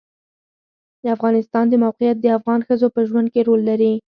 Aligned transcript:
د 1.03 1.05
افغانستان 1.15 1.65
د 1.69 1.73
موقعیت 1.83 2.17
د 2.21 2.27
افغان 2.37 2.59
ښځو 2.67 2.87
په 2.95 3.01
ژوند 3.09 3.27
کې 3.33 3.41
رول 3.47 3.61
لري. 3.69 3.93